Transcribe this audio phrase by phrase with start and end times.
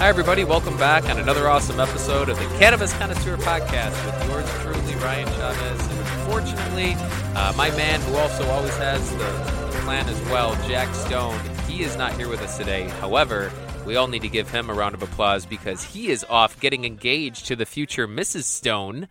[0.00, 0.44] Hi, everybody.
[0.44, 5.26] Welcome back on another awesome episode of the Cannabis Connoisseur Podcast with yours truly, Ryan
[5.34, 5.88] Chavez.
[5.88, 6.94] And unfortunately,
[7.36, 11.98] uh, my man who also always has the plan as well, Jack Stone, he is
[11.98, 12.88] not here with us today.
[12.88, 13.52] However,
[13.84, 16.86] we all need to give him a round of applause because he is off getting
[16.86, 18.44] engaged to the future Mrs.
[18.44, 19.06] Stone.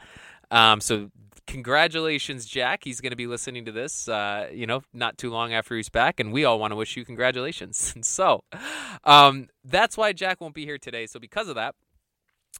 [0.49, 1.11] Um, so
[1.49, 2.83] congratulations, Jack.
[2.83, 5.89] He's going to be listening to this, uh, you know, not too long after he's
[5.89, 7.93] back, and we all want to wish you congratulations.
[8.01, 8.43] so,
[9.03, 11.07] um, that's why Jack won't be here today.
[11.07, 11.75] So, because of that,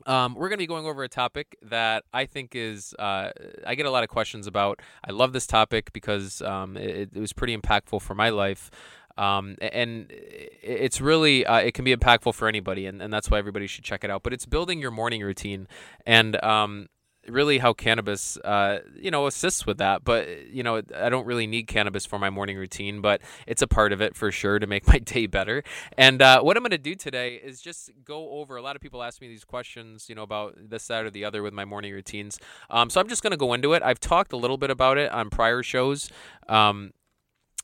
[0.07, 3.31] um, we're going to be going over a topic that I think is, uh,
[3.66, 4.81] I get a lot of questions about.
[5.08, 8.71] I love this topic because um, it, it was pretty impactful for my life.
[9.17, 13.38] Um, and it's really uh, it can be impactful for anybody and, and that's why
[13.38, 15.67] everybody should check it out but it's building your morning routine
[16.05, 16.88] and um,
[17.28, 21.48] really how cannabis uh, you know assists with that but you know i don't really
[21.48, 24.68] need cannabis for my morning routine but it's a part of it for sure to
[24.68, 25.64] make my day better.
[25.98, 28.81] And uh, what i'm going to do today is just go over a lot of
[28.81, 31.66] people ask me these questions you know about this that or the other with my
[31.66, 32.39] morning routines.
[32.70, 33.83] Um, so i'm just going to go into it.
[33.83, 36.09] I've talked a little bit about it on prior shows
[36.48, 36.92] um,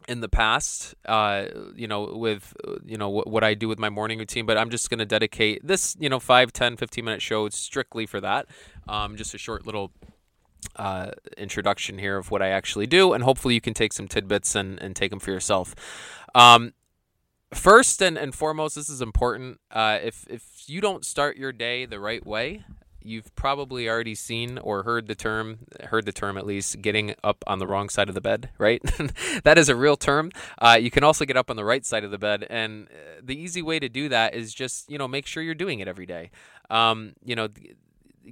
[0.08, 2.54] in the past, uh, you know, with,
[2.86, 5.06] you know, what, what I do with my morning routine, but I'm just going to
[5.06, 8.48] dedicate this, you know, 5, 10, 15 minute show strictly for that.
[8.88, 9.92] Um, just a short little
[10.76, 14.56] uh, introduction here of what I actually do, and hopefully you can take some tidbits
[14.56, 15.76] and, and take them for yourself.
[16.34, 16.74] Um,
[17.54, 19.60] first and, and foremost, this is important.
[19.72, 22.64] Uh, if, if you don't start your day the right way,
[23.06, 27.44] you've probably already seen or heard the term, heard the term at least, getting up
[27.48, 28.82] on the wrong side of the bed, right?
[29.44, 30.32] that is a real term.
[30.58, 33.22] Uh, you can also get up on the right side of the bed, and uh,
[33.24, 35.88] the easy way to do that is just you know make sure you're doing it
[35.88, 36.32] every day.
[36.70, 37.50] Um, you know.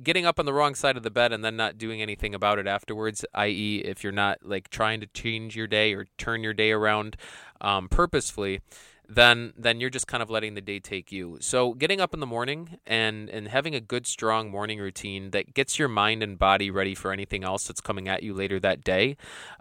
[0.01, 2.57] Getting up on the wrong side of the bed and then not doing anything about
[2.57, 6.51] it afterwards, i.e., if you're not like trying to change your day or turn your
[6.55, 7.15] day around
[7.61, 8.61] um, purposefully,
[9.07, 11.37] then then you're just kind of letting the day take you.
[11.41, 15.53] So getting up in the morning and and having a good strong morning routine that
[15.53, 18.83] gets your mind and body ready for anything else that's coming at you later that
[18.83, 19.17] day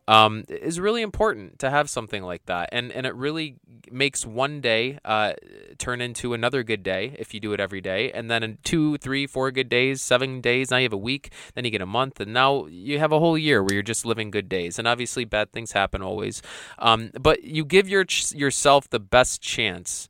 [0.09, 2.69] um, is really important to have something like that.
[2.73, 3.57] And and it really
[3.91, 5.35] makes one day uh,
[5.79, 8.11] turn into another good day if you do it every day.
[8.13, 11.33] And then in two, three, four good days, seven days, now you have a week,
[11.55, 14.07] then you get a month, and now you have a whole year where you're just
[14.07, 14.79] living good days.
[14.79, 16.43] And obviously bad things happen always,
[16.79, 18.05] um, but you give your
[18.35, 20.09] yourself the best chance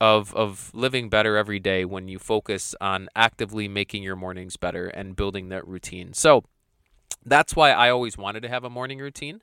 [0.00, 4.86] of of living better every day when you focus on actively making your mornings better
[4.86, 6.12] and building that routine.
[6.12, 6.44] So
[7.24, 9.42] that's why I always wanted to have a morning routine.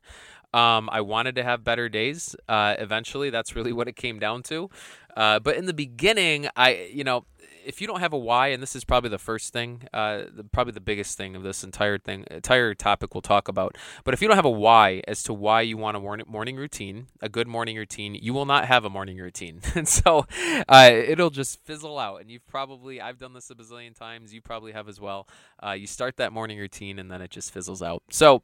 [0.54, 2.36] Um, I wanted to have better days.
[2.48, 4.70] Uh, eventually, that's really what it came down to.
[5.16, 7.26] Uh, but in the beginning, I, you know,
[7.66, 10.44] if you don't have a why, and this is probably the first thing, uh, the,
[10.44, 13.78] probably the biggest thing of this entire thing, entire topic we'll talk about.
[14.04, 16.56] But if you don't have a why as to why you want a morning morning
[16.56, 20.26] routine, a good morning routine, you will not have a morning routine, and so
[20.70, 22.22] uh, it'll just fizzle out.
[22.22, 24.34] And you've probably, I've done this a bazillion times.
[24.34, 25.28] You probably have as well.
[25.62, 28.04] Uh, you start that morning routine, and then it just fizzles out.
[28.12, 28.44] So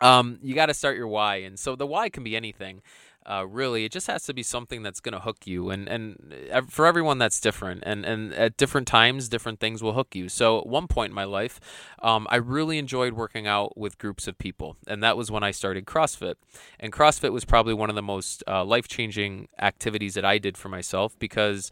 [0.00, 2.82] um, you got to start your why, and so the why can be anything.
[3.28, 6.34] Uh, really, it just has to be something that's going to hook you, and and
[6.68, 10.30] for everyone that's different, and and at different times, different things will hook you.
[10.30, 11.60] So at one point in my life,
[12.00, 15.50] um, I really enjoyed working out with groups of people, and that was when I
[15.50, 16.36] started CrossFit.
[16.80, 20.56] And CrossFit was probably one of the most uh, life changing activities that I did
[20.56, 21.70] for myself because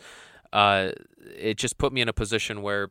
[0.53, 0.91] uh,
[1.35, 2.91] it just put me in a position where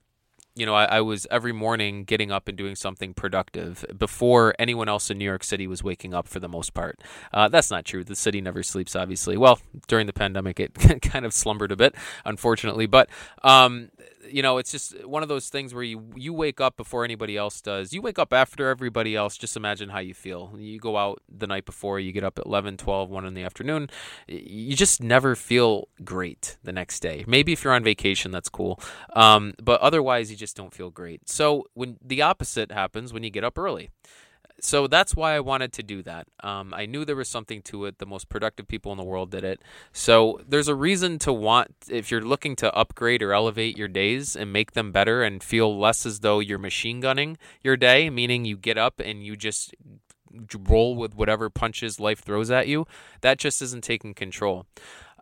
[0.56, 4.88] you know, I, I, was every morning getting up and doing something productive before anyone
[4.88, 7.02] else in New York City was waking up for the most part.
[7.34, 8.06] Uh, that's not true.
[8.06, 9.36] The city never sleeps, obviously.
[9.36, 11.94] Well, during the pandemic, it kind of slumbered a bit,
[12.24, 12.86] unfortunately.
[12.86, 13.10] But
[13.44, 13.90] um,
[14.30, 17.38] you know, it's just one of those things where you you wake up before anybody
[17.38, 17.94] else does.
[17.94, 19.38] You wake up after everybody else.
[19.38, 20.54] Just imagine how you feel.
[20.58, 23.44] You go out the night before, you get up at 11, 12, 1 in the
[23.44, 23.90] afternoon.
[24.28, 27.24] You just never feel great the next day.
[27.28, 28.80] Maybe if you're on vacation, that's cool.
[29.16, 31.30] Um, but otherwise, you just don't feel great.
[31.30, 33.90] So when the opposite happens when you get up early
[34.62, 36.28] so that's why I wanted to do that.
[36.42, 38.00] Um, I knew there was something to it.
[38.00, 39.62] The most productive people in the world did it.
[39.92, 44.36] So there's a reason to want, if you're looking to upgrade or elevate your days
[44.36, 48.46] and make them better and feel less as though you're machine gunning your day, meaning
[48.46, 49.76] you get up and you just
[50.68, 52.86] roll with whatever punches life throws at you,
[53.22, 54.66] that just isn't taking control.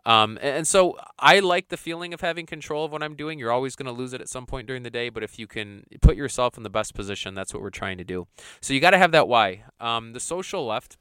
[0.06, 3.38] Um, and so I like the feeling of having control of what I'm doing.
[3.38, 5.46] You're always going to lose it at some point during the day, but if you
[5.46, 8.26] can put yourself in the best position, that's what we're trying to do.
[8.60, 9.64] So you got to have that why.
[9.80, 10.96] Um, the social left.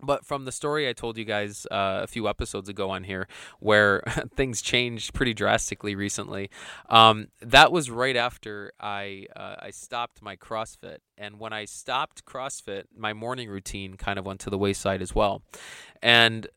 [0.00, 3.28] But from the story I told you guys uh, a few episodes ago on here,
[3.60, 4.02] where
[4.36, 6.50] things changed pretty drastically recently,
[6.88, 12.24] um, that was right after I uh, I stopped my CrossFit, and when I stopped
[12.24, 15.42] CrossFit, my morning routine kind of went to the wayside as well,
[16.02, 16.48] and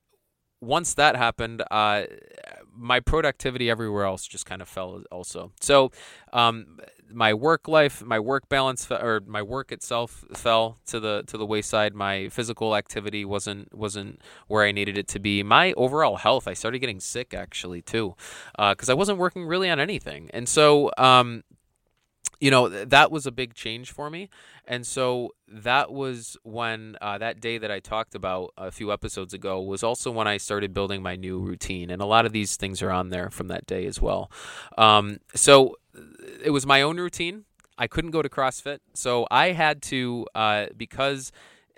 [0.61, 2.03] once that happened, uh,
[2.75, 5.51] my productivity everywhere else just kind of fell also.
[5.59, 5.91] So
[6.31, 6.79] um,
[7.11, 11.45] my work life, my work balance, or my work itself fell to the to the
[11.45, 11.95] wayside.
[11.95, 15.43] My physical activity wasn't wasn't where I needed it to be.
[15.43, 18.15] My overall health, I started getting sick actually too,
[18.57, 20.29] because uh, I wasn't working really on anything.
[20.33, 21.43] And so um,
[22.39, 24.29] you know that was a big change for me
[24.65, 29.33] and so that was when uh, that day that i talked about a few episodes
[29.33, 32.55] ago was also when i started building my new routine and a lot of these
[32.55, 34.31] things are on there from that day as well.
[34.77, 35.75] Um, so
[36.43, 37.45] it was my own routine.
[37.77, 41.31] I couldn't go to crossfit so i had to uh, because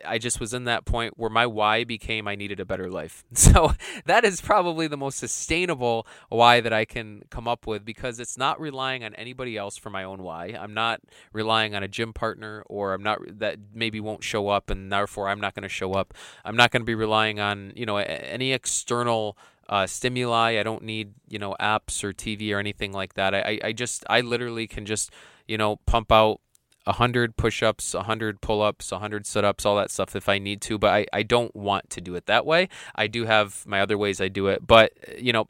[0.06, 3.24] I just was in that point where my why became I needed a better life.
[3.50, 3.74] So
[4.06, 8.38] that is probably the most sustainable why that I can come up with because it's
[8.38, 10.56] not relying on anybody else for my own why.
[10.60, 11.02] I'm not
[11.34, 15.30] relying on a gym partner or I'm not that maybe won't show up and therefore
[15.30, 16.14] I'm not going to show up.
[16.46, 19.38] I'm not going to be relying on, you know, any external
[19.70, 20.60] uh, stimuli.
[20.60, 23.34] I don't need, you know, apps or TV or anything like that.
[23.34, 25.12] I, I just, I literally can just,
[25.48, 26.42] you know, pump out
[26.90, 31.06] 100 push-ups 100 pull-ups 100 sit-ups all that stuff if i need to but I,
[31.14, 32.70] I don't want to do it that way.
[32.96, 35.48] I do have my other ways i do it but you know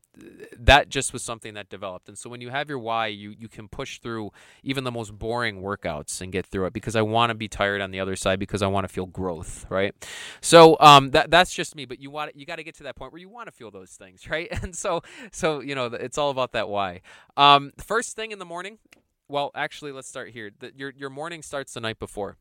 [0.57, 2.09] that just was something that developed.
[2.09, 4.31] And so when you have your why you, you can push through
[4.63, 7.81] even the most boring workouts and get through it because i want to be tired
[7.81, 9.93] on the other side because i want to feel growth right?
[10.41, 12.95] So um, that, that's just me but you want you got to get to that
[12.95, 14.47] point where you want to feel those things right?
[14.63, 15.01] And so
[15.31, 17.01] so you know it's all about that why.
[17.37, 18.79] Um, first thing in the morning
[19.29, 20.51] well, actually, let's start here.
[20.59, 22.35] The, your your morning starts the night before.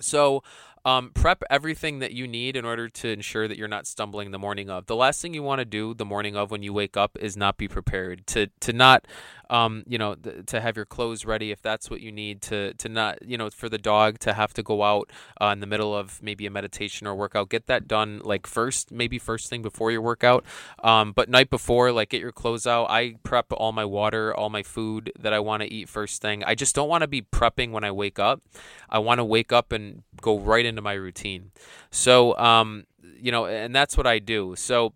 [0.00, 0.42] So,
[0.84, 4.38] um, prep everything that you need in order to ensure that you're not stumbling the
[4.38, 4.86] morning of.
[4.86, 7.36] The last thing you want to do the morning of when you wake up is
[7.36, 8.26] not be prepared.
[8.28, 9.06] To to not,
[9.50, 12.40] um, you know, th- to have your clothes ready if that's what you need.
[12.42, 15.10] To to not, you know, for the dog to have to go out
[15.40, 17.50] uh, in the middle of maybe a meditation or workout.
[17.50, 20.44] Get that done like first, maybe first thing before your workout.
[20.82, 22.86] Um, but night before, like get your clothes out.
[22.88, 26.42] I prep all my water, all my food that I want to eat first thing.
[26.44, 28.42] I just don't want to be prepping when I wake up.
[28.88, 31.50] I want to wake up and go right into my routine.
[31.90, 32.84] So, um,
[33.20, 34.54] you know, and that's what I do.
[34.56, 34.94] So,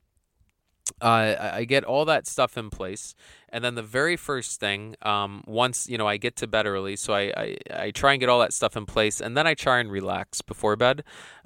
[1.01, 3.15] uh, I get all that stuff in place,
[3.49, 6.97] and then the very first thing, um, once you know I get to bed early,
[6.97, 9.55] so I, I, I try and get all that stuff in place, and then I
[9.55, 11.03] try and relax before bed.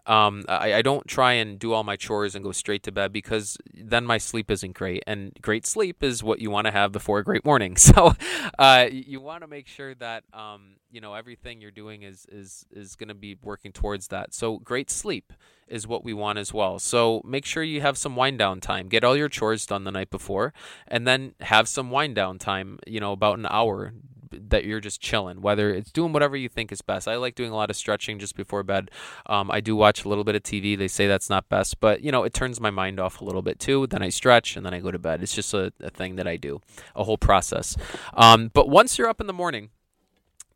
[0.08, 3.12] Um, I, I don't try and do all my chores and go straight to bed
[3.12, 5.04] because then my sleep isn't great.
[5.06, 7.76] And great sleep is what you want to have before a great morning.
[7.88, 8.12] So
[8.58, 12.66] uh, you want to make sure that um, you know everything you're doing is is
[12.70, 14.34] is going to be working towards that.
[14.34, 15.32] So great sleep
[15.68, 16.78] is what we want as well.
[16.78, 18.88] So make sure you have some wind down time.
[18.88, 20.52] Get all your chores done the night before,
[20.86, 22.78] and then have some wind down time.
[22.86, 23.92] You know, about an hour
[24.30, 27.08] that you're just chilling, whether it's doing whatever you think is best.
[27.08, 28.90] I like doing a lot of stretching just before bed.
[29.26, 30.76] Um, I do watch a little bit of TV.
[30.76, 33.42] They say that's not best, but you know, it turns my mind off a little
[33.42, 33.86] bit too.
[33.86, 35.22] Then I stretch and then I go to bed.
[35.22, 36.60] It's just a, a thing that I do,
[36.94, 37.76] a whole process.
[38.14, 39.70] Um, but once you're up in the morning,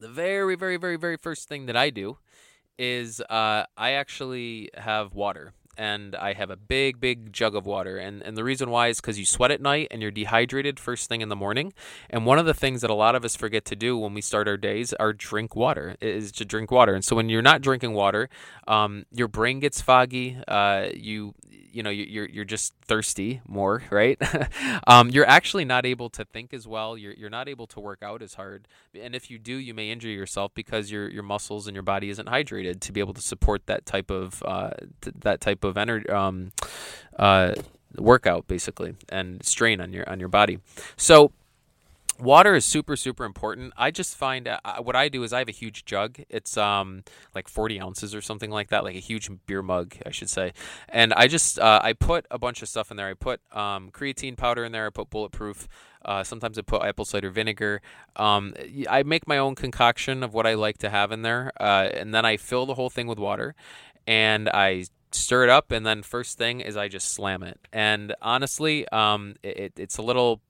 [0.01, 2.19] the very, very, very, very first thing that I do
[2.79, 7.97] is uh, I actually have water and I have a big, big jug of water.
[7.97, 11.09] And, and the reason why is because you sweat at night and you're dehydrated first
[11.09, 11.73] thing in the morning.
[12.11, 14.21] And one of the things that a lot of us forget to do when we
[14.21, 16.95] start our days are drink water, is to drink water.
[16.95, 18.29] And so when you're not drinking water,
[18.67, 20.39] um, your brain gets foggy.
[20.47, 21.35] Uh, you
[21.73, 24.21] you know you're you're just thirsty more, right?
[24.87, 26.97] um, you're actually not able to think as well.
[26.97, 29.91] You're you're not able to work out as hard, and if you do, you may
[29.91, 33.23] injure yourself because your your muscles and your body isn't hydrated to be able to
[33.23, 36.09] support that type of uh, th- that type of energy.
[36.09, 36.53] Um,
[37.19, 37.55] uh,
[37.99, 40.59] workout basically and strain on your on your body
[40.97, 41.31] so
[42.23, 45.49] water is super super important i just find uh, what i do is i have
[45.49, 47.03] a huge jug it's um
[47.35, 50.53] like 40 ounces or something like that like a huge beer mug i should say
[50.89, 53.91] and i just uh, i put a bunch of stuff in there i put um,
[53.91, 55.69] creatine powder in there i put bulletproof
[56.05, 57.81] uh, sometimes I put apple cider vinegar.
[58.17, 58.55] Um,
[58.91, 62.13] I make my own concoction of what I like to have in there, uh, and
[62.13, 63.55] then I fill the whole thing with water,
[64.05, 65.71] and I stir it up.
[65.71, 67.61] And then first thing is I just slam it.
[67.73, 70.41] And honestly, um, it, it's a little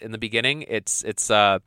[0.00, 0.62] in the beginning.
[0.68, 1.58] It's it's uh,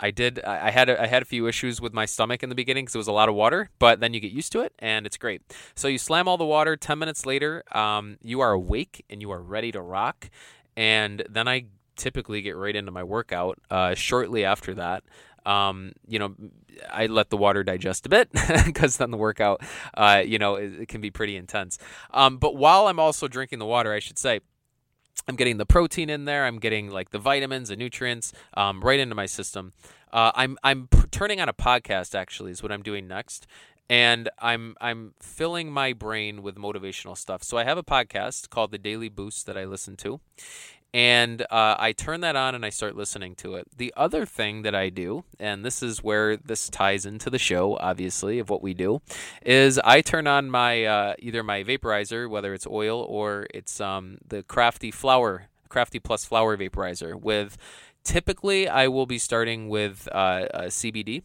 [0.00, 2.54] I did I had a, I had a few issues with my stomach in the
[2.54, 4.72] beginning because it was a lot of water, but then you get used to it
[4.78, 5.42] and it's great.
[5.74, 6.76] So you slam all the water.
[6.76, 10.30] Ten minutes later, um, you are awake and you are ready to rock.
[10.76, 11.66] And then I
[11.96, 13.58] typically get right into my workout.
[13.68, 15.02] Uh, shortly after that,
[15.44, 16.34] um, you know,
[16.90, 18.30] I let the water digest a bit
[18.64, 19.62] because then the workout,
[19.94, 21.78] uh, you know, it, it, can be pretty intense.
[22.12, 24.40] Um, but while I'm also drinking the water, I should say,
[25.28, 26.46] I'm getting the protein in there.
[26.46, 29.74] I'm getting like the vitamins and nutrients um, right into my system.
[30.10, 32.14] Uh, I'm I'm turning on a podcast.
[32.14, 33.46] Actually, is what I'm doing next,
[33.90, 37.42] and I'm I'm filling my brain with motivational stuff.
[37.42, 40.20] So I have a podcast called The Daily Boost that I listen to,
[40.94, 43.66] and uh, I turn that on and I start listening to it.
[43.76, 47.76] The other thing that I do, and this is where this ties into the show,
[47.78, 49.02] obviously, of what we do,
[49.44, 54.18] is I turn on my uh, either my vaporizer, whether it's oil or it's um,
[54.26, 57.20] the Crafty Flower, Crafty Plus Flower Vaporizer.
[57.20, 57.58] With
[58.02, 61.22] typically, I will be starting with uh, CBD,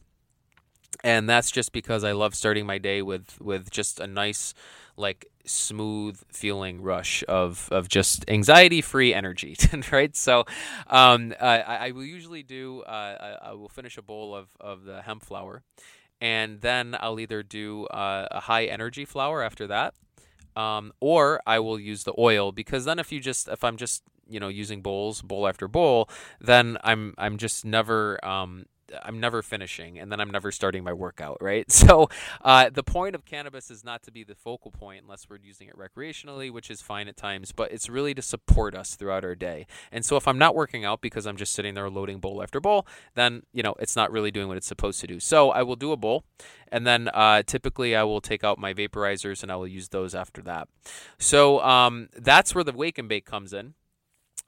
[1.03, 4.53] and that's just because I love starting my day with with just a nice
[4.95, 9.55] like smooth feeling rush of of just anxiety free energy
[9.91, 10.15] right?
[10.15, 10.45] So
[10.87, 14.85] um, I, I, will usually do uh, I, I, will finish a bowl of, of
[14.85, 15.63] the hemp flower
[16.21, 19.95] and then I'll either do uh, a high energy flower after that
[20.55, 24.03] um, or I will use the oil because then if you just if I'm just
[24.29, 26.09] you know using bowls bowl after bowl
[26.39, 28.65] then I'm I'm just never um,
[29.03, 31.65] I'm never finishing, and then I'm never starting my workout, right?
[31.83, 32.07] So
[32.41, 35.67] uh, the point of cannabis is not to be the focal point unless we're using
[35.67, 39.35] it recreationally, which is fine at times, but it's really to support us throughout our
[39.35, 39.67] day.
[39.91, 42.61] And so if I'm not working out because I'm just sitting there loading bowl after
[42.61, 45.19] bowl, then you know it's not really doing what it's supposed to do.
[45.19, 46.23] So I will do a bowl,
[46.71, 50.15] and then uh, typically I will take out my vaporizers and I will use those
[50.15, 50.69] after that.
[51.19, 53.73] So um, that's where the wake and bake comes in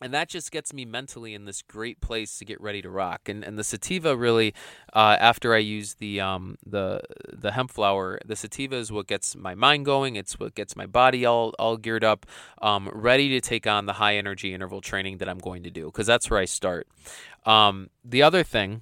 [0.02, 3.30] and that just gets me mentally in this great place to get ready to rock.
[3.30, 4.54] And and the sativa really,
[4.94, 9.36] uh, after I use the um the the hemp flower, the sativa is what gets
[9.36, 10.16] my mind going.
[10.16, 12.26] It's what gets my body all all geared up,
[12.62, 15.86] um, ready to take on the high energy interval training that I'm going to do
[15.86, 16.88] because that's where I start.
[17.46, 18.82] Um, the other thing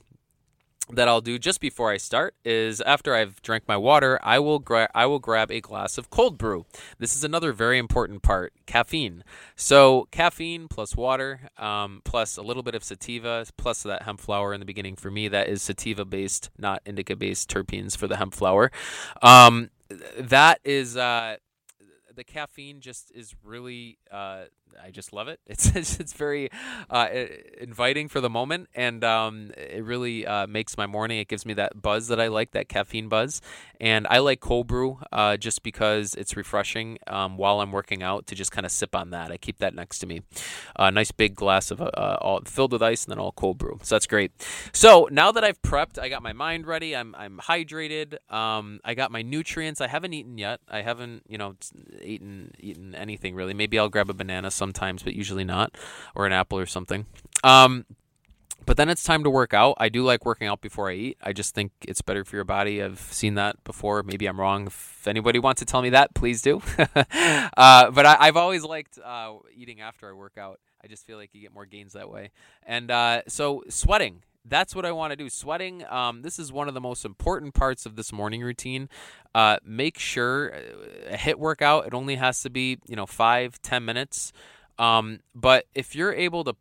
[0.90, 4.60] that I'll do just before I start is after I've drank my water, I will
[4.60, 6.66] gra- I will grab a glass of cold brew.
[7.00, 9.24] This is another very important part: caffeine.
[9.56, 14.54] So caffeine plus water, um, plus a little bit of sativa, plus that hemp flower
[14.54, 14.96] in the beginning.
[14.96, 18.72] For me, that is sativa based, not indica based terpenes for the hemp flower.
[19.22, 19.70] Um,
[20.18, 21.38] that is uh,
[22.14, 22.82] the caffeine.
[22.82, 24.00] Just is really.
[24.12, 24.46] Uh,
[24.82, 25.40] I just love it.
[25.54, 26.50] It's it's, it's very
[26.90, 27.08] uh,
[27.60, 31.20] inviting for the moment, and um, it really uh, makes my morning.
[31.20, 33.40] It gives me that buzz that I like, that caffeine buzz.
[33.80, 38.28] And I like cold brew uh, just because it's refreshing um, while I'm working out
[38.28, 39.32] to just kind of sip on that.
[39.32, 40.22] I keep that next to me.
[40.78, 43.80] A nice big glass of uh, all filled with ice, and then all cold brew.
[43.84, 44.32] So that's great.
[44.72, 46.96] So now that I've prepped, I got my mind ready.
[46.96, 48.16] I'm I'm hydrated.
[48.32, 49.82] Um, I got my nutrients.
[49.82, 50.62] I haven't eaten yet.
[50.68, 51.56] I haven't you know
[52.02, 53.54] eaten eaten anything really.
[53.54, 55.76] Maybe I'll grab a banana sometimes, but usually not,
[56.16, 57.06] or an apple or something.
[57.44, 57.86] Um,
[58.66, 59.76] but then it's time to work out.
[59.78, 61.18] I do like working out before I eat.
[61.22, 62.82] I just think it's better for your body.
[62.82, 64.04] I've seen that before.
[64.04, 64.68] Maybe I'm wrong.
[64.68, 66.62] If anybody wants to tell me that, please do.
[66.78, 70.62] uh, but I, have always liked uh, eating after I work out.
[70.82, 72.32] I just feel like you get more gains that way.
[72.66, 74.24] And uh, so sweating.
[74.46, 75.30] That's what I want to do.
[75.30, 75.86] Sweating.
[75.90, 78.90] Um, this is one of the most important parts of this morning routine.
[79.34, 81.88] Uh, make sure uh, a HIIT workout.
[81.88, 84.34] It only has to be you know five ten minutes.
[84.78, 86.56] Um, but if you're able to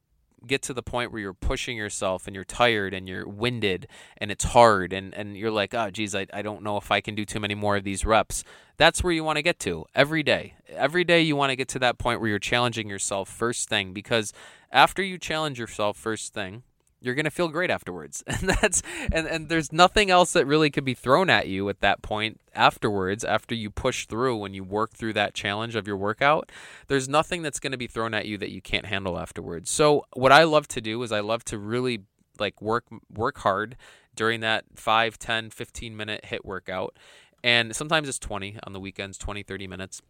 [0.47, 3.87] get to the point where you're pushing yourself and you're tired and you're winded
[4.19, 7.01] and it's hard and, and you're like, oh, geez, I, I don't know if I
[7.01, 8.45] can do too many more of these reps.
[8.77, 10.55] That's where you want to get to every day.
[10.69, 13.93] Every day you want to get to that point where you're challenging yourself first thing
[13.93, 14.33] because
[14.71, 16.63] after you challenge yourself first thing,
[17.03, 18.23] you're going to feel great afterwards.
[18.33, 18.83] And that's
[19.13, 22.41] and, and there's nothing else that really could be thrown at you at that point
[22.55, 26.51] afterwards after you push through when you work through that challenge of your workout.
[26.89, 29.71] There's nothing that's going to be thrown at you that you can't handle afterwards.
[29.71, 32.05] So what i love to do is i love to really
[32.39, 33.77] like work work hard
[34.15, 36.97] during that 5 10 15 minute HIIT workout.
[37.45, 40.03] And sometimes it's 20 on the weekends 20 30 minutes.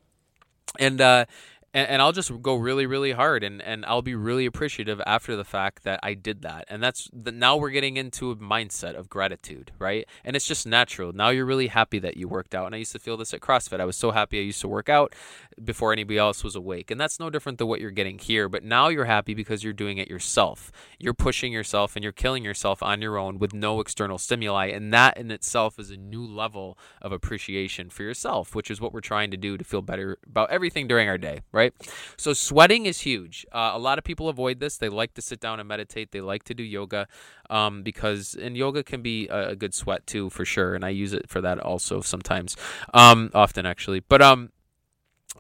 [0.79, 1.27] And uh,
[1.75, 5.37] and, and I'll just go really, really hard, and, and I'll be really appreciative after
[5.37, 6.67] the fact that I did that.
[6.69, 10.07] And that's the, now we're getting into a mindset of gratitude, right?
[10.25, 11.13] And it's just natural.
[11.13, 12.67] Now you're really happy that you worked out.
[12.67, 13.81] And I used to feel this at CrossFit.
[13.81, 15.15] I was so happy I used to work out
[15.63, 16.91] before anybody else was awake.
[16.91, 18.49] And that's no different than what you're getting here.
[18.49, 20.73] But now you're happy because you're doing it yourself.
[20.99, 24.67] You're pushing yourself and you're killing yourself on your own with no external stimuli.
[24.67, 28.93] And that in itself is a new level of appreciation for yourself, which is what
[28.93, 31.62] we're trying to do to feel better about everything during our day, right?
[31.63, 31.73] Right?
[32.17, 33.47] So sweating is huge.
[33.53, 34.77] Uh, a lot of people avoid this.
[34.79, 36.11] They like to sit down and meditate.
[36.11, 37.07] They like to do yoga
[37.51, 40.75] um, because, and yoga can be a, a, good sweat too, for sure.
[40.75, 42.57] And I use it for that also sometimes,
[42.93, 44.01] um, often actually.
[44.01, 44.51] But um,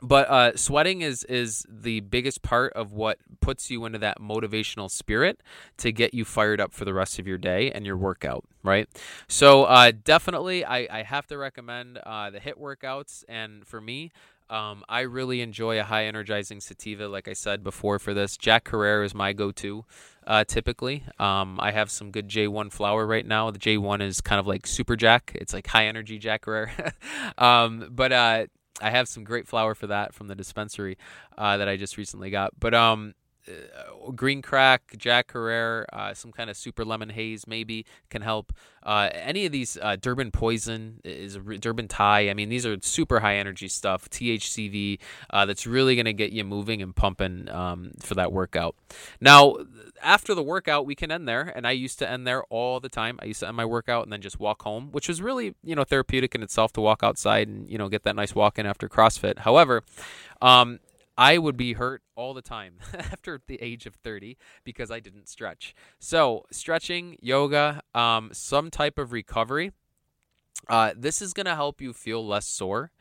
[0.00, 4.90] but uh, sweating is is the biggest part of what puts you into that motivational
[4.90, 5.42] spirit
[5.78, 8.88] to get you fired up for the rest of your day and your workout right
[9.28, 14.12] so uh, definitely I, I have to recommend uh, the HIIT workouts and for me
[14.52, 18.36] um, I really enjoy a high energizing sativa, like I said before for this.
[18.36, 19.86] Jack Herer is my go to
[20.26, 21.04] uh, typically.
[21.18, 23.50] Um, I have some good J1 flower right now.
[23.50, 26.70] The J1 is kind of like Super Jack, it's like high energy Jack Herer.
[27.38, 28.46] um, but uh,
[28.82, 30.98] I have some great flower for that from the dispensary
[31.38, 32.52] uh, that I just recently got.
[32.60, 33.14] But um,
[33.48, 38.52] uh, green crack, Jack Herer, uh, some kind of super lemon haze maybe can help.
[38.82, 42.30] Uh, any of these uh, Durban Poison is Durban Thai.
[42.30, 44.08] I mean, these are super high energy stuff.
[44.10, 44.98] THCV
[45.30, 48.76] uh, that's really going to get you moving and pumping um, for that workout.
[49.20, 49.56] Now,
[50.02, 52.88] after the workout, we can end there, and I used to end there all the
[52.88, 53.18] time.
[53.22, 55.74] I used to end my workout and then just walk home, which was really you
[55.76, 58.66] know therapeutic in itself to walk outside and you know get that nice walk in
[58.66, 59.40] after CrossFit.
[59.40, 59.82] However,
[60.40, 60.80] um,
[61.16, 65.28] I would be hurt all the time after the age of 30 because I didn't
[65.28, 65.74] stretch.
[65.98, 69.72] So, stretching, yoga, um, some type of recovery,
[70.68, 72.92] uh, this is going to help you feel less sore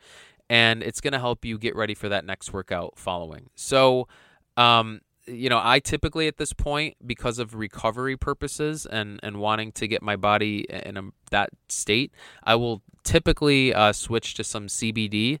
[0.50, 3.48] and it's going to help you get ready for that next workout following.
[3.54, 4.08] So,
[4.56, 9.72] um, you know, I typically at this point, because of recovery purposes and, and wanting
[9.72, 14.66] to get my body in a, that state, I will typically uh, switch to some
[14.66, 15.38] CBD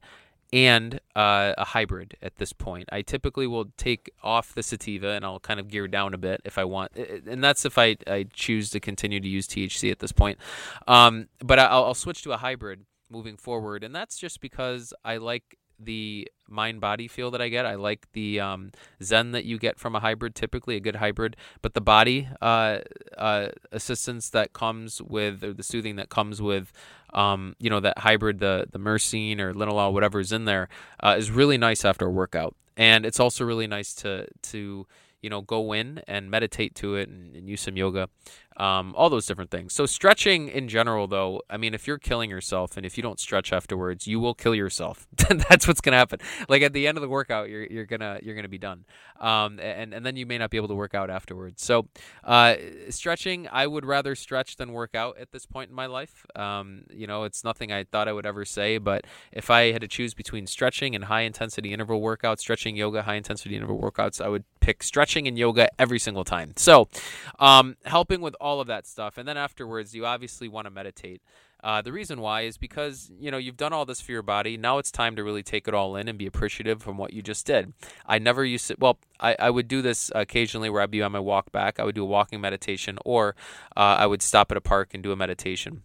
[0.52, 2.88] and uh, a hybrid at this point.
[2.92, 6.42] I typically will take off the sativa and I'll kind of gear down a bit
[6.44, 10.00] if I want, and that's if I, I choose to continue to use THC at
[10.00, 10.38] this point.
[10.86, 15.16] Um, but I'll, I'll switch to a hybrid moving forward, and that's just because I
[15.18, 17.64] like the mind body feel that I get.
[17.64, 18.72] I like the um,
[19.02, 22.78] zen that you get from a hybrid, typically a good hybrid, but the body uh,
[23.16, 26.72] uh, assistance that comes with, or the soothing that comes with
[27.12, 30.68] um, you know, that hybrid, the the myrcene or linalool, whatever is in there,
[31.00, 34.86] uh, is really nice after a workout, and it's also really nice to to
[35.20, 38.08] you know go in and meditate to it and, and use some yoga
[38.56, 39.72] um, all those different things.
[39.72, 43.18] So stretching in general, though, I mean, if you're killing yourself and if you don't
[43.18, 45.06] stretch afterwards, you will kill yourself.
[45.28, 46.20] That's what's gonna happen.
[46.48, 48.84] Like at the end of the workout, you're, you're gonna you're gonna be done,
[49.20, 51.62] um, and and then you may not be able to work out afterwards.
[51.62, 51.88] So
[52.24, 52.56] uh,
[52.90, 56.26] stretching, I would rather stretch than work out at this point in my life.
[56.36, 59.80] Um, you know, it's nothing I thought I would ever say, but if I had
[59.82, 64.20] to choose between stretching and high intensity interval workouts, stretching, yoga, high intensity interval workouts,
[64.20, 66.52] I would pick stretching and yoga every single time.
[66.56, 66.88] So,
[67.38, 69.16] um, helping with all of that stuff.
[69.16, 71.22] And then afterwards, you obviously want to meditate.
[71.62, 74.56] Uh, the reason why is because you know you've done all this for your body.
[74.56, 77.22] Now it's time to really take it all in and be appreciative from what you
[77.22, 77.72] just did.
[78.04, 78.76] I never used to.
[78.78, 81.78] Well, I, I would do this occasionally where I'd be on my walk back.
[81.78, 83.36] I would do a walking meditation, or
[83.76, 85.84] uh, I would stop at a park and do a meditation.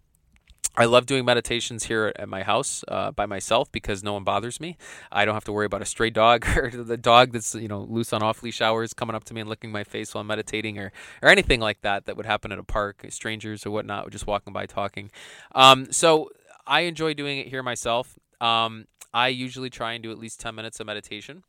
[0.80, 4.60] I love doing meditations here at my house uh, by myself because no one bothers
[4.60, 4.78] me.
[5.12, 7.82] I don't have to worry about a stray dog or the dog that's you know
[7.90, 10.28] loose on off leash hours coming up to me and licking my face while I'm
[10.28, 10.92] meditating or
[11.24, 14.54] or anything like that that would happen at a park, strangers or whatnot, just walking
[14.54, 15.10] by talking.
[15.56, 16.30] Um, so
[16.68, 18.20] I enjoy doing it here myself.
[18.40, 21.44] Um, I usually try and do at least ten minutes of meditation.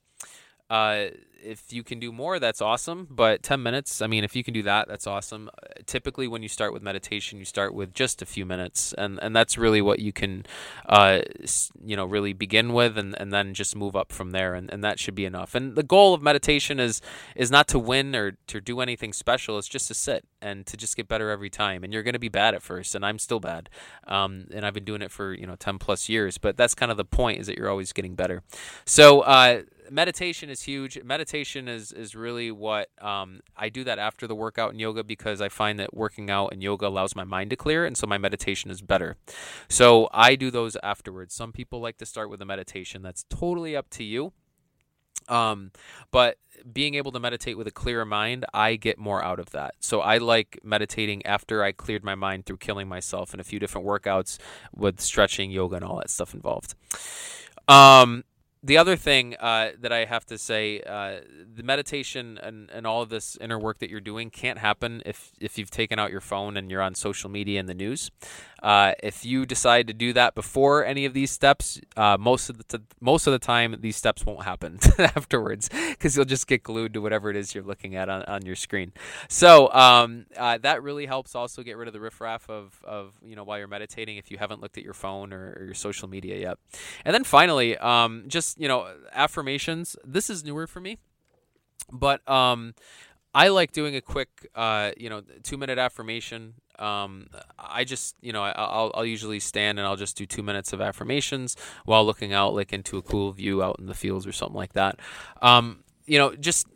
[0.70, 1.09] Uh,
[1.42, 3.07] if you can do more, that's awesome.
[3.11, 5.50] But 10 minutes, I mean, if you can do that, that's awesome.
[5.87, 9.35] Typically, when you start with meditation, you start with just a few minutes, and, and
[9.35, 10.44] that's really what you can,
[10.87, 11.20] uh,
[11.85, 14.83] you know, really begin with, and, and then just move up from there, and, and
[14.83, 15.54] that should be enough.
[15.54, 17.00] And the goal of meditation is
[17.37, 19.59] is not to win or to do anything special.
[19.59, 21.85] It's just to sit and to just get better every time.
[21.85, 23.68] And you're going to be bad at first, and I'm still bad,
[24.07, 26.37] um, and I've been doing it for you know 10 plus years.
[26.38, 28.42] But that's kind of the point is that you're always getting better.
[28.85, 29.20] So.
[29.20, 31.03] Uh, meditation is huge.
[31.03, 35.40] Meditation is is really what um, I do that after the workout and yoga because
[35.40, 38.18] I find that working out and yoga allows my mind to clear, and so my
[38.18, 39.16] meditation is better.
[39.68, 41.35] So I do those afterwards.
[41.35, 43.03] Some people like to start with a meditation.
[43.03, 44.33] That's totally up to you.
[45.29, 45.72] Um,
[46.11, 46.38] but
[46.72, 49.74] being able to meditate with a clearer mind, I get more out of that.
[49.81, 53.59] So I like meditating after I cleared my mind through killing myself and a few
[53.59, 54.38] different workouts
[54.74, 56.74] with stretching, yoga, and all that stuff involved.
[57.68, 58.24] Um,
[58.62, 61.20] the other thing uh, that I have to say, uh,
[61.54, 65.32] the meditation and, and all of this inner work that you're doing can't happen if,
[65.40, 68.10] if you've taken out your phone and you're on social media and the news.
[68.62, 72.58] Uh, if you decide to do that before any of these steps, uh, most of
[72.58, 76.62] the t- most of the time these steps won't happen afterwards because you'll just get
[76.64, 78.92] glued to whatever it is you're looking at on, on your screen.
[79.28, 83.36] So um, uh, that really helps also get rid of the riffraff of, of you
[83.36, 86.08] know while you're meditating if you haven't looked at your phone or, or your social
[86.08, 86.58] media yet.
[87.04, 89.96] And then finally, um, just you know affirmations.
[90.04, 90.98] This is newer for me,
[91.92, 92.74] but um,
[93.34, 97.26] I like doing a quick, uh, you know, two minute affirmation um,
[97.58, 100.80] I just, you know, I'll, I'll usually stand and I'll just do two minutes of
[100.80, 104.56] affirmations while looking out like into a cool view out in the fields or something
[104.56, 104.98] like that.
[105.42, 106.66] Um, you know, just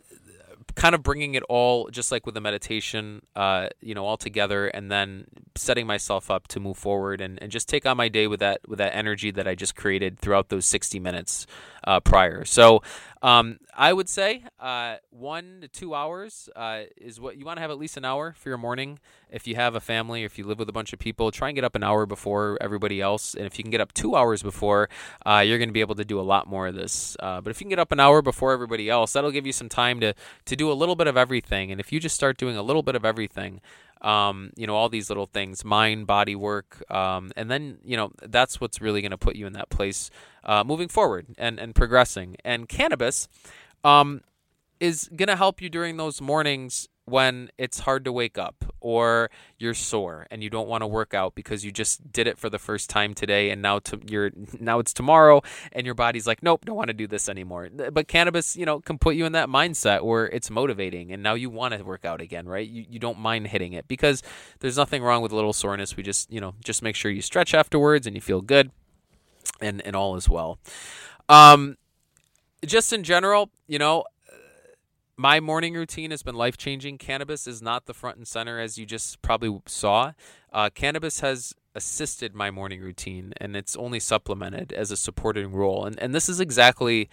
[0.74, 4.66] kind of bringing it all, just like with the meditation, uh, you know, all together,
[4.68, 8.26] and then setting myself up to move forward and, and just take on my day
[8.26, 11.46] with that with that energy that I just created throughout those 60 minutes
[11.85, 12.44] uh, prior.
[12.44, 12.82] So
[13.22, 17.61] um, I would say uh, one to two hours uh, is what you want to
[17.61, 18.98] have at least an hour for your morning.
[19.30, 21.48] If you have a family, or if you live with a bunch of people, try
[21.48, 23.35] and get up an hour before everybody else.
[23.35, 24.88] And if you can get up two hours before,
[25.24, 27.16] uh, you're going to be able to do a lot more of this.
[27.20, 29.52] Uh, but if you can get up an hour before everybody else, that'll give you
[29.52, 30.14] some time to
[30.46, 31.70] to do a little bit of everything.
[31.70, 33.61] And if you just start doing a little bit of everything,
[34.02, 38.12] um, you know all these little things mind body work um, and then you know
[38.22, 40.10] that's what's really going to put you in that place
[40.44, 42.36] uh, moving forward and, and progressing.
[42.44, 43.28] And cannabis
[43.84, 44.22] um,
[44.80, 49.28] is going to help you during those mornings when it's hard to wake up or
[49.58, 52.48] you're sore and you don't want to work out because you just did it for
[52.48, 56.42] the first time today and now to, you're now it's tomorrow and your body's like
[56.42, 57.68] nope don't want to do this anymore.
[57.92, 61.34] But cannabis you know can put you in that mindset where it's motivating and now
[61.34, 62.68] you want to work out again right?
[62.68, 64.22] You, you don't mind hitting it because
[64.60, 65.96] there's nothing wrong with a little soreness.
[65.96, 68.70] We just you know just make sure you stretch afterwards and you feel good
[69.60, 70.58] and and all as well.
[71.28, 71.76] Um
[72.64, 74.04] just in general you know
[75.22, 76.98] my morning routine has been life changing.
[76.98, 80.14] Cannabis is not the front and center, as you just probably saw.
[80.52, 85.87] Uh, cannabis has assisted my morning routine, and it's only supplemented as a supporting role.
[85.87, 87.08] And and this is exactly,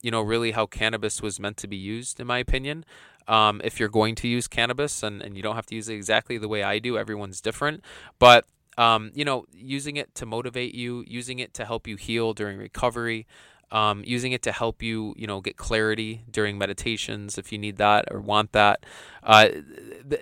[0.00, 2.86] you know, really how cannabis was meant to be used, in my opinion.
[3.28, 5.94] Um, if you're going to use cannabis, and, and you don't have to use it
[5.94, 7.84] exactly the way I do, everyone's different,
[8.18, 8.46] but
[8.78, 12.56] um, you know, using it to motivate you, using it to help you heal during
[12.56, 13.26] recovery,
[13.72, 17.78] um, using it to help you, you know, get clarity during meditations if you need
[17.78, 18.84] that or want that.
[19.22, 19.48] Uh,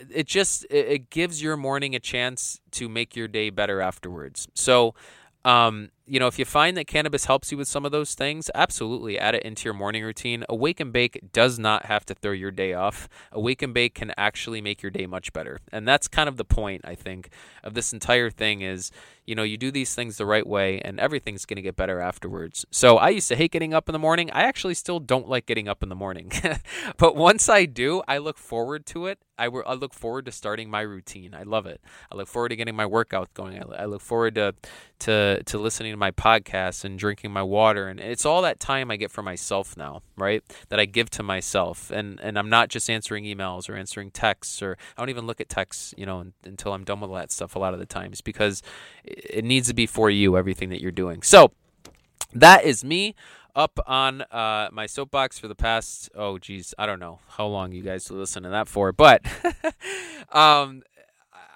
[0.09, 4.49] it just it gives your morning a chance to make your day better afterwards.
[4.55, 4.95] So
[5.45, 8.51] um, you know, if you find that cannabis helps you with some of those things,
[8.55, 10.45] absolutely add it into your morning routine.
[10.49, 13.09] Awake and Bake does not have to throw your day off.
[13.33, 15.61] Awake and Bake can actually make your day much better.
[15.73, 17.31] And that's kind of the point, I think,
[17.63, 18.91] of this entire thing is,
[19.31, 22.01] you know, you do these things the right way and everything's going to get better
[22.01, 22.67] afterwards.
[22.73, 24.29] So I used to hate getting up in the morning.
[24.33, 26.33] I actually still don't like getting up in the morning.
[26.97, 29.21] but once I do, I look forward to it.
[29.39, 31.33] I, I look forward to starting my routine.
[31.33, 31.81] I love it.
[32.11, 33.63] I look forward to getting my workout going.
[33.63, 34.55] I, I look forward to,
[34.99, 38.91] to, to listening to my podcasts and drinking my water and it's all that time
[38.91, 40.43] I get for myself now, right?
[40.71, 44.61] That I give to myself and and I'm not just answering emails or answering texts
[44.61, 47.31] or I don't even look at texts, you know, until I'm done with all that
[47.31, 48.63] stuff a lot of the times because
[49.29, 51.23] it needs to be for you everything that you're doing.
[51.23, 51.53] So
[52.33, 53.15] that is me
[53.55, 57.73] up on uh, my soapbox for the past oh geez I don't know how long
[57.73, 59.27] you guys listen to that for but
[60.33, 60.85] um,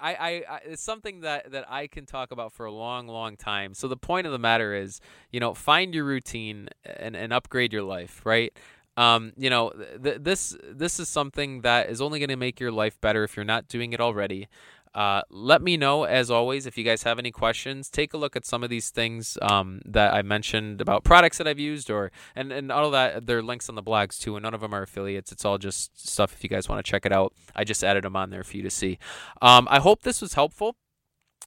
[0.01, 3.37] I, I, I, it's something that, that I can talk about for a long, long
[3.37, 3.73] time.
[3.73, 5.01] So the point of the matter is,
[5.31, 8.53] you know, find your routine and, and upgrade your life, right?
[8.97, 9.71] Um, you know,
[10.03, 13.35] th- this this is something that is only going to make your life better if
[13.35, 14.47] you're not doing it already.
[14.95, 17.89] Uh, let me know, as always, if you guys have any questions.
[17.89, 21.47] Take a look at some of these things um, that I mentioned about products that
[21.47, 23.27] I've used, or and, and all that.
[23.27, 25.33] There are links on the blogs too, and none of them are affiliates.
[25.33, 27.33] It's all just stuff if you guys want to check it out.
[27.53, 28.97] I just added them on there for you to see.
[29.41, 30.77] Um, I hope this was helpful.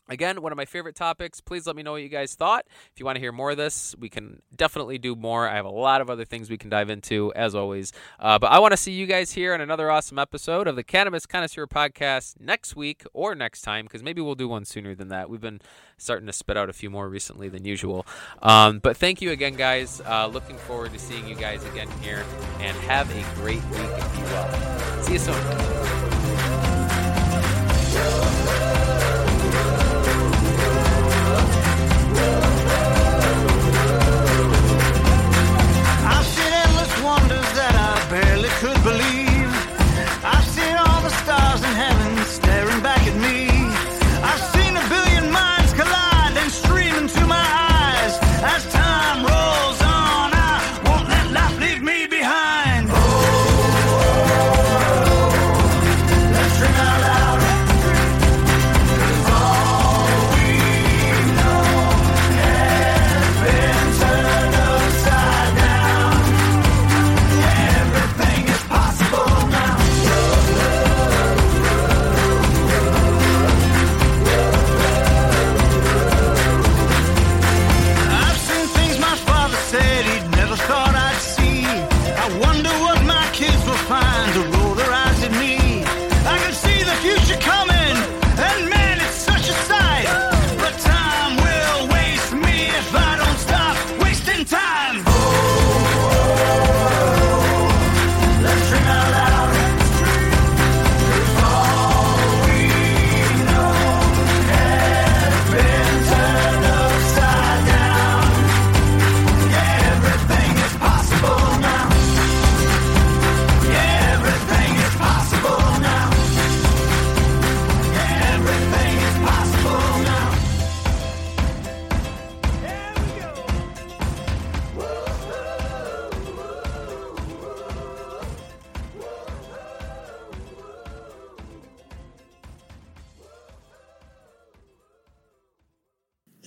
[0.09, 1.41] Again, one of my favorite topics.
[1.41, 2.67] Please let me know what you guys thought.
[2.93, 5.49] If you want to hear more of this, we can definitely do more.
[5.49, 7.93] I have a lot of other things we can dive into, as always.
[8.19, 10.83] Uh, but I want to see you guys here on another awesome episode of the
[10.83, 15.09] Cannabis Connoisseur Podcast next week or next time, because maybe we'll do one sooner than
[15.09, 15.29] that.
[15.29, 15.61] We've been
[15.97, 18.07] starting to spit out a few more recently than usual.
[18.43, 20.01] Um, but thank you again, guys.
[20.01, 22.25] Uh, looking forward to seeing you guys again here,
[22.61, 25.03] and have a great week and be well.
[25.03, 26.18] See you soon.